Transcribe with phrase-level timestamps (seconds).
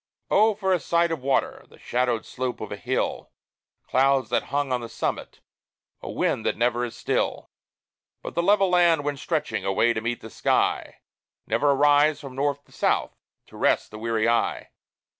[0.31, 0.55] Oh!
[0.55, 3.29] for a sight of water, the shadowed slope of a hill!
[3.87, 5.41] Clouds that hang on the summit,
[6.01, 7.51] a wind that never is still!
[8.23, 11.01] But the level land went stretching away to meet the sky
[11.45, 14.71] Never a rise, from north to south, to rest the weary eye!